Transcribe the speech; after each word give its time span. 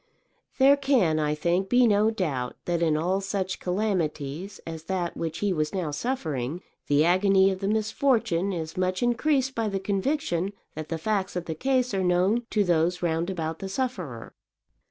There 0.57 0.77
can, 0.77 1.19
I 1.19 1.35
think, 1.35 1.69
be 1.69 1.85
no 1.85 2.09
doubt 2.09 2.55
that 2.65 2.81
in 2.81 2.97
all 2.97 3.21
such 3.21 3.59
calamities 3.59 4.59
as 4.65 4.85
that 4.85 5.15
which 5.15 5.37
he 5.45 5.53
was 5.53 5.75
now 5.75 5.91
suffering, 5.91 6.63
the 6.87 7.05
agony 7.05 7.51
of 7.51 7.59
the 7.59 7.67
misfortune 7.67 8.51
is 8.51 8.75
much 8.77 9.03
increased 9.03 9.53
by 9.53 9.67
the 9.69 9.79
conviction 9.79 10.53
that 10.73 10.89
the 10.89 10.97
facts 10.97 11.35
of 11.35 11.45
the 11.45 11.53
case 11.53 11.93
are 11.93 12.03
known 12.03 12.47
to 12.49 12.63
those 12.63 13.03
round 13.03 13.29
about 13.29 13.59
the 13.59 13.69
sufferer. 13.69 14.33